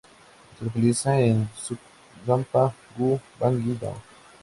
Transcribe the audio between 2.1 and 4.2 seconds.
Songpa-gu, Bangi-dong.